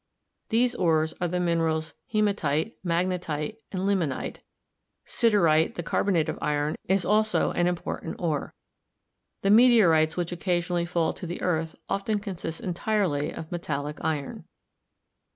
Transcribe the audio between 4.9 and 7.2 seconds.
siderite, the carbonate of iron, is